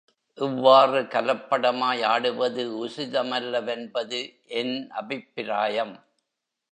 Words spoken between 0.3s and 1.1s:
இவ்வாறு